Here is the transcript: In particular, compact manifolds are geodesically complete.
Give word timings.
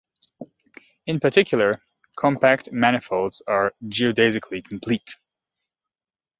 In 1.05 1.19
particular, 1.19 1.79
compact 2.17 2.71
manifolds 2.71 3.43
are 3.45 3.75
geodesically 3.87 4.63
complete. 4.65 5.17